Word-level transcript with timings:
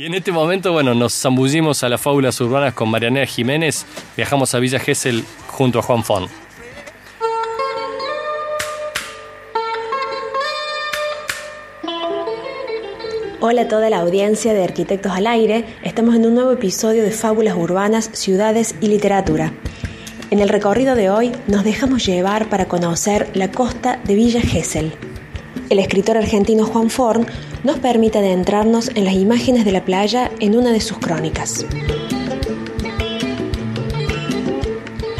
Y 0.00 0.06
en 0.06 0.14
este 0.14 0.32
momento, 0.32 0.72
bueno, 0.72 0.94
nos 0.94 1.12
zambullimos 1.12 1.84
a 1.84 1.90
las 1.90 2.00
fábulas 2.00 2.40
urbanas 2.40 2.72
con 2.72 2.88
Marianela 2.88 3.26
Jiménez. 3.26 3.84
Viajamos 4.16 4.54
a 4.54 4.58
Villa 4.58 4.78
Gesell 4.78 5.22
junto 5.46 5.78
a 5.78 5.82
Juan 5.82 6.04
Fon. 6.04 6.26
Hola 13.40 13.60
a 13.60 13.68
toda 13.68 13.90
la 13.90 13.98
audiencia 13.98 14.54
de 14.54 14.64
Arquitectos 14.64 15.12
al 15.12 15.26
Aire. 15.26 15.66
Estamos 15.82 16.14
en 16.14 16.24
un 16.24 16.34
nuevo 16.34 16.52
episodio 16.52 17.02
de 17.02 17.10
Fábulas 17.10 17.56
Urbanas, 17.58 18.08
Ciudades 18.14 18.76
y 18.80 18.86
Literatura. 18.86 19.52
En 20.30 20.38
el 20.38 20.48
recorrido 20.48 20.94
de 20.94 21.10
hoy 21.10 21.32
nos 21.46 21.62
dejamos 21.62 22.06
llevar 22.06 22.48
para 22.48 22.68
conocer 22.68 23.28
la 23.34 23.50
costa 23.50 24.00
de 24.04 24.14
Villa 24.14 24.40
Gesell. 24.40 24.94
El 25.68 25.78
escritor 25.78 26.16
argentino 26.16 26.64
Juan 26.64 26.88
Forn 26.88 27.26
nos 27.64 27.78
permite 27.78 28.18
adentrarnos 28.18 28.90
en 28.94 29.04
las 29.04 29.14
imágenes 29.14 29.64
de 29.64 29.72
la 29.72 29.84
playa 29.84 30.30
en 30.40 30.56
una 30.56 30.72
de 30.72 30.80
sus 30.80 30.98
crónicas. 30.98 31.66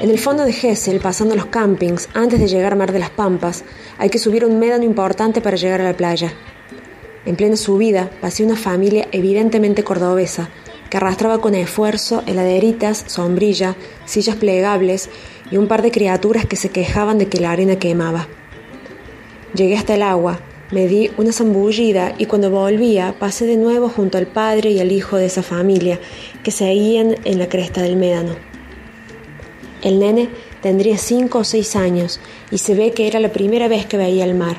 En 0.00 0.10
el 0.10 0.18
fondo 0.18 0.44
de 0.44 0.52
Gesell, 0.52 1.00
pasando 1.00 1.34
los 1.34 1.46
campings, 1.46 2.08
antes 2.12 2.38
de 2.38 2.48
llegar 2.48 2.74
a 2.74 2.76
Mar 2.76 2.92
de 2.92 2.98
las 2.98 3.10
Pampas, 3.10 3.64
hay 3.96 4.10
que 4.10 4.18
subir 4.18 4.44
un 4.44 4.58
médano 4.58 4.84
importante 4.84 5.40
para 5.40 5.56
llegar 5.56 5.80
a 5.80 5.84
la 5.84 5.96
playa. 5.96 6.32
En 7.24 7.36
plena 7.36 7.56
subida 7.56 8.10
pasé 8.20 8.44
una 8.44 8.56
familia 8.56 9.08
evidentemente 9.12 9.82
cordobesa, 9.82 10.50
que 10.90 10.98
arrastraba 10.98 11.40
con 11.40 11.54
esfuerzo 11.54 12.22
heladeritas, 12.26 13.04
sombrilla, 13.06 13.76
sillas 14.04 14.36
plegables 14.36 15.08
y 15.50 15.56
un 15.56 15.68
par 15.68 15.80
de 15.80 15.90
criaturas 15.90 16.44
que 16.44 16.56
se 16.56 16.68
quejaban 16.68 17.16
de 17.16 17.28
que 17.28 17.40
la 17.40 17.52
arena 17.52 17.76
quemaba. 17.76 18.28
Llegué 19.54 19.76
hasta 19.76 19.94
el 19.94 20.02
agua, 20.02 20.40
me 20.70 20.86
di 20.88 21.10
una 21.16 21.32
zambullida 21.32 22.14
y 22.18 22.26
cuando 22.26 22.50
volvía 22.50 23.14
pasé 23.18 23.46
de 23.46 23.56
nuevo 23.56 23.88
junto 23.88 24.18
al 24.18 24.26
padre 24.26 24.70
y 24.70 24.80
al 24.80 24.92
hijo 24.92 25.16
de 25.16 25.26
esa 25.26 25.42
familia 25.42 26.00
que 26.42 26.50
seguían 26.50 27.16
en 27.24 27.38
la 27.38 27.48
cresta 27.48 27.82
del 27.82 27.96
médano. 27.96 28.34
El 29.82 29.98
nene 29.98 30.30
tendría 30.62 30.96
cinco 30.96 31.40
o 31.40 31.44
seis 31.44 31.76
años 31.76 32.20
y 32.50 32.58
se 32.58 32.74
ve 32.74 32.92
que 32.92 33.06
era 33.06 33.20
la 33.20 33.32
primera 33.32 33.68
vez 33.68 33.84
que 33.84 33.98
veía 33.98 34.24
el 34.24 34.34
mar. 34.34 34.56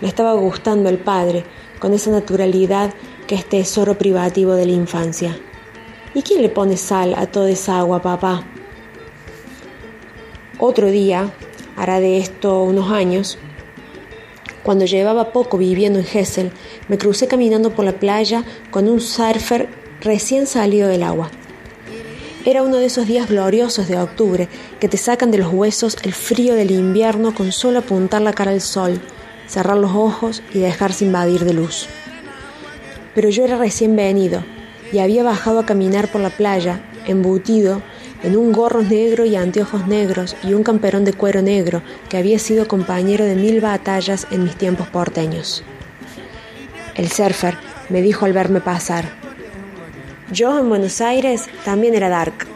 Le 0.00 0.06
estaba 0.06 0.34
gustando 0.34 0.88
al 0.88 0.98
padre, 0.98 1.44
con 1.80 1.92
esa 1.92 2.10
naturalidad 2.10 2.94
que 3.26 3.34
es 3.34 3.44
tesoro 3.44 3.98
privativo 3.98 4.54
de 4.54 4.66
la 4.66 4.72
infancia. 4.72 5.36
¿Y 6.14 6.22
quién 6.22 6.42
le 6.42 6.48
pone 6.48 6.76
sal 6.76 7.14
a 7.16 7.26
toda 7.26 7.50
esa 7.50 7.80
agua, 7.80 8.00
papá? 8.00 8.44
Otro 10.58 10.86
día, 10.86 11.32
hará 11.76 11.98
de 11.98 12.18
esto 12.18 12.62
unos 12.62 12.92
años, 12.92 13.38
cuando 14.64 14.86
llevaba 14.86 15.32
poco 15.32 15.56
viviendo 15.56 16.00
en 16.00 16.06
Hessel, 16.12 16.50
me 16.88 16.98
crucé 16.98 17.28
caminando 17.28 17.70
por 17.70 17.84
la 17.84 18.00
playa 18.00 18.42
con 18.72 18.88
un 18.88 19.00
surfer 19.00 19.68
recién 20.00 20.48
salido 20.48 20.88
del 20.88 21.04
agua. 21.04 21.30
Era 22.44 22.64
uno 22.64 22.78
de 22.78 22.86
esos 22.86 23.06
días 23.06 23.28
gloriosos 23.28 23.86
de 23.86 23.96
octubre 23.96 24.48
que 24.80 24.88
te 24.88 24.96
sacan 24.96 25.30
de 25.30 25.38
los 25.38 25.52
huesos 25.52 25.96
el 26.02 26.12
frío 26.12 26.54
del 26.54 26.72
invierno 26.72 27.32
con 27.32 27.52
solo 27.52 27.78
apuntar 27.78 28.20
la 28.22 28.32
cara 28.32 28.50
al 28.50 28.60
sol 28.60 29.00
cerrar 29.46 29.76
los 29.76 29.92
ojos 29.92 30.42
y 30.52 30.58
dejarse 30.60 31.04
invadir 31.04 31.44
de 31.44 31.54
luz. 31.54 31.86
Pero 33.14 33.28
yo 33.28 33.44
era 33.44 33.58
recién 33.58 33.96
venido 33.96 34.42
y 34.92 34.98
había 34.98 35.22
bajado 35.22 35.60
a 35.60 35.66
caminar 35.66 36.10
por 36.10 36.20
la 36.20 36.30
playa, 36.30 36.80
embutido 37.06 37.82
en 38.24 38.36
un 38.36 38.52
gorro 38.52 38.82
negro 38.82 39.26
y 39.26 39.36
anteojos 39.36 39.86
negros 39.86 40.34
y 40.42 40.54
un 40.54 40.64
camperón 40.64 41.04
de 41.04 41.12
cuero 41.12 41.42
negro 41.42 41.82
que 42.08 42.16
había 42.16 42.38
sido 42.38 42.66
compañero 42.66 43.24
de 43.24 43.36
mil 43.36 43.60
batallas 43.60 44.26
en 44.30 44.44
mis 44.44 44.56
tiempos 44.56 44.88
porteños. 44.88 45.62
El 46.94 47.10
surfer 47.10 47.56
me 47.90 48.00
dijo 48.00 48.24
al 48.24 48.32
verme 48.32 48.60
pasar, 48.60 49.04
yo 50.32 50.58
en 50.58 50.68
Buenos 50.70 51.02
Aires 51.02 51.48
también 51.64 51.94
era 51.94 52.08
dark 52.08 52.46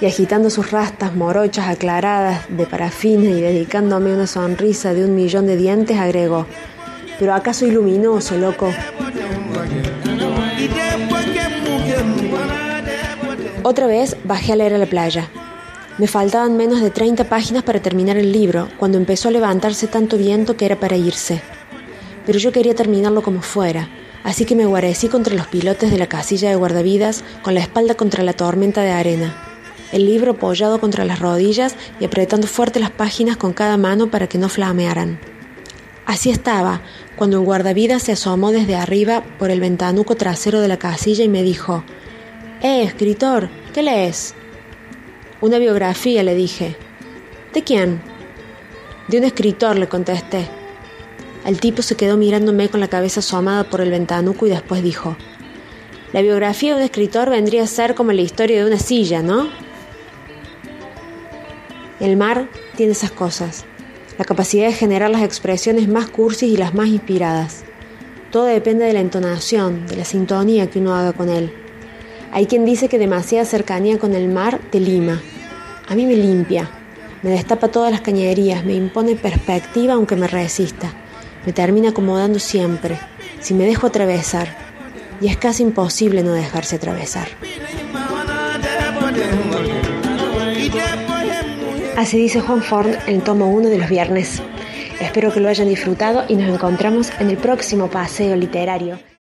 y 0.00 0.06
agitando 0.06 0.48
sus 0.48 0.70
rastas 0.70 1.14
morochas 1.14 1.68
aclaradas 1.68 2.46
de 2.48 2.64
parafina 2.64 3.28
y 3.28 3.40
dedicándome 3.42 4.14
una 4.14 4.26
sonrisa 4.26 4.94
de 4.94 5.04
un 5.04 5.14
millón 5.14 5.46
de 5.46 5.56
dientes, 5.56 5.98
agregó, 5.98 6.46
pero 7.18 7.34
acaso 7.34 7.66
luminoso, 7.66 8.38
loco. 8.38 8.72
Otra 13.62 13.86
vez 13.86 14.16
bajé 14.24 14.52
a 14.52 14.56
leer 14.56 14.74
a 14.74 14.78
la 14.78 14.86
playa. 14.86 15.28
Me 15.98 16.06
faltaban 16.06 16.56
menos 16.56 16.80
de 16.80 16.90
30 16.90 17.24
páginas 17.24 17.62
para 17.62 17.80
terminar 17.80 18.16
el 18.16 18.32
libro, 18.32 18.68
cuando 18.78 18.96
empezó 18.96 19.28
a 19.28 19.32
levantarse 19.32 19.86
tanto 19.86 20.16
viento 20.16 20.56
que 20.56 20.64
era 20.64 20.80
para 20.80 20.96
irse. 20.96 21.42
Pero 22.24 22.38
yo 22.38 22.52
quería 22.52 22.74
terminarlo 22.74 23.22
como 23.22 23.42
fuera, 23.42 23.88
así 24.24 24.44
que 24.44 24.56
me 24.56 24.66
guarecí 24.66 25.08
contra 25.08 25.34
los 25.34 25.46
pilotes 25.46 25.90
de 25.90 25.98
la 25.98 26.06
casilla 26.06 26.48
de 26.48 26.56
guardavidas 26.56 27.22
con 27.42 27.54
la 27.54 27.60
espalda 27.60 27.94
contra 27.94 28.22
la 28.22 28.32
tormenta 28.32 28.82
de 28.82 28.92
arena 28.92 29.46
el 29.92 30.06
libro 30.06 30.32
apoyado 30.32 30.80
contra 30.80 31.04
las 31.04 31.18
rodillas 31.18 31.74
y 31.98 32.04
apretando 32.04 32.46
fuerte 32.46 32.80
las 32.80 32.90
páginas 32.90 33.36
con 33.36 33.52
cada 33.52 33.76
mano 33.76 34.10
para 34.10 34.28
que 34.28 34.38
no 34.38 34.48
flamearan. 34.48 35.18
Así 36.06 36.30
estaba, 36.30 36.82
cuando 37.16 37.38
el 37.38 37.44
guardavidas 37.44 38.02
se 38.02 38.12
asomó 38.12 38.52
desde 38.52 38.76
arriba 38.76 39.22
por 39.38 39.50
el 39.50 39.60
ventanuco 39.60 40.16
trasero 40.16 40.60
de 40.60 40.68
la 40.68 40.78
casilla 40.78 41.24
y 41.24 41.28
me 41.28 41.42
dijo, 41.42 41.84
Eh, 42.62 42.82
escritor, 42.82 43.48
¿qué 43.72 43.82
lees? 43.82 44.34
Una 45.40 45.58
biografía, 45.58 46.22
le 46.22 46.34
dije. 46.34 46.76
¿De 47.54 47.64
quién? 47.64 48.02
De 49.08 49.16
un 49.16 49.24
escritor, 49.24 49.78
le 49.78 49.88
contesté. 49.88 50.46
El 51.46 51.58
tipo 51.58 51.80
se 51.80 51.96
quedó 51.96 52.18
mirándome 52.18 52.68
con 52.68 52.80
la 52.80 52.88
cabeza 52.88 53.20
asomada 53.20 53.64
por 53.64 53.80
el 53.80 53.90
ventanuco 53.90 54.46
y 54.46 54.50
después 54.50 54.82
dijo, 54.82 55.16
La 56.12 56.20
biografía 56.20 56.72
de 56.72 56.80
un 56.80 56.82
escritor 56.82 57.30
vendría 57.30 57.62
a 57.62 57.66
ser 57.66 57.94
como 57.94 58.12
la 58.12 58.20
historia 58.20 58.62
de 58.62 58.70
una 58.70 58.78
silla, 58.78 59.22
¿no? 59.22 59.48
El 61.98 62.18
mar 62.18 62.50
tiene 62.76 62.92
esas 62.92 63.10
cosas, 63.10 63.64
la 64.18 64.26
capacidad 64.26 64.66
de 64.66 64.74
generar 64.74 65.08
las 65.08 65.22
expresiones 65.22 65.88
más 65.88 66.10
cursis 66.10 66.52
y 66.52 66.58
las 66.58 66.74
más 66.74 66.88
inspiradas. 66.88 67.64
Todo 68.30 68.44
depende 68.44 68.84
de 68.84 68.92
la 68.92 69.00
entonación, 69.00 69.86
de 69.86 69.96
la 69.96 70.04
sintonía 70.04 70.68
que 70.68 70.78
uno 70.78 70.94
haga 70.94 71.14
con 71.14 71.30
él. 71.30 71.54
Hay 72.32 72.46
quien 72.46 72.64
dice 72.64 72.88
que 72.88 72.98
demasiada 72.98 73.44
cercanía 73.44 73.98
con 73.98 74.14
el 74.14 74.28
mar 74.28 74.60
te 74.70 74.78
lima. 74.78 75.20
A 75.88 75.94
mí 75.96 76.06
me 76.06 76.14
limpia, 76.14 76.70
me 77.22 77.30
destapa 77.30 77.68
todas 77.68 77.90
las 77.90 78.00
cañerías, 78.00 78.64
me 78.64 78.74
impone 78.74 79.16
perspectiva 79.16 79.94
aunque 79.94 80.16
me 80.16 80.28
resista. 80.28 80.92
Me 81.44 81.52
termina 81.52 81.90
acomodando 81.90 82.38
siempre, 82.38 82.98
si 83.40 83.52
me 83.52 83.64
dejo 83.64 83.88
atravesar. 83.88 84.48
Y 85.20 85.28
es 85.28 85.36
casi 85.36 85.62
imposible 85.64 86.22
no 86.22 86.32
dejarse 86.32 86.76
atravesar. 86.76 87.28
Así 91.96 92.16
dice 92.16 92.40
Juan 92.40 92.62
Ford 92.62 92.94
en 93.06 93.22
tomo 93.22 93.50
1 93.50 93.68
de 93.68 93.78
los 93.78 93.88
viernes. 93.90 94.40
Espero 95.00 95.32
que 95.32 95.40
lo 95.40 95.48
hayan 95.48 95.68
disfrutado 95.68 96.24
y 96.28 96.36
nos 96.36 96.54
encontramos 96.54 97.10
en 97.18 97.30
el 97.30 97.36
próximo 97.36 97.88
paseo 97.88 98.36
literario. 98.36 98.98